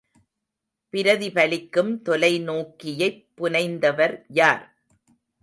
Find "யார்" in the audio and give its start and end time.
4.33-4.63